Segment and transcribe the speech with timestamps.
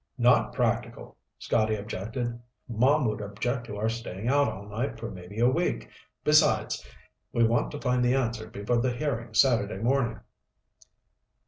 [0.17, 2.39] "Not practical," Scotty objected.
[2.67, 5.87] "Mom would object to our staying out all night for maybe a week.
[6.23, 6.83] Besides,
[7.31, 10.19] we want to find the answer before the hearing Saturday morning."